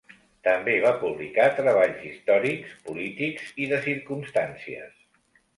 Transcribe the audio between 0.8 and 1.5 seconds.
va publicar